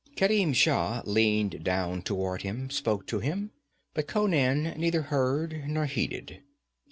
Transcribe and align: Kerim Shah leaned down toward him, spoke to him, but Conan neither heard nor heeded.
Kerim 0.15 0.51
Shah 0.55 1.03
leaned 1.05 1.63
down 1.63 2.01
toward 2.01 2.41
him, 2.41 2.71
spoke 2.71 3.05
to 3.05 3.19
him, 3.19 3.51
but 3.93 4.07
Conan 4.07 4.73
neither 4.79 5.03
heard 5.03 5.65
nor 5.67 5.85
heeded. 5.85 6.41